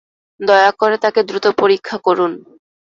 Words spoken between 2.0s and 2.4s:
করুন।